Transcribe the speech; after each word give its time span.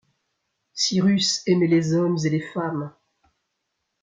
Cyrus 0.73 1.43
aimait 1.45 1.67
les 1.67 1.93
hommes 1.93 2.17
et 2.25 2.29
les 2.31 2.39
femmes. 2.41 2.91